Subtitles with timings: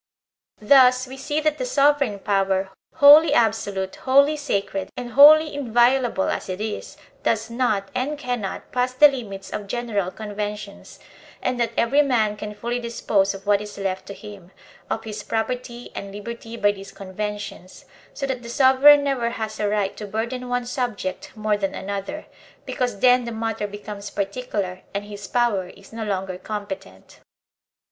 [0.59, 6.27] Thus we see that the sovereign power, wholly abso lute, wholly sacred, and wholly inviolable
[6.27, 10.97] as it is, does not, and cannot, pass the limits of general conventions,
[11.39, 14.49] and that every man can fully dispose of what is left to him,
[14.89, 19.69] of his property and liberty by these conventions; so that the sovereign never has a
[19.69, 22.25] right to burden one subject more than another,
[22.65, 27.19] because then the matter becomes particular and his power is no longer competent.